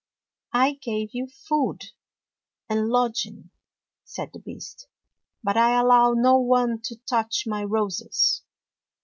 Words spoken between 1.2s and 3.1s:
food and